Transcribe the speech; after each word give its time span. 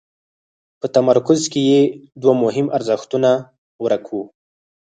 په 0.79 0.85
تمرکز 0.95 1.39
کې 1.51 1.61
یې 1.69 1.81
دوه 2.21 2.33
مهم 2.43 2.67
ارزښتونه 2.77 3.29
ورک 3.83 4.05
وو. 4.09 4.23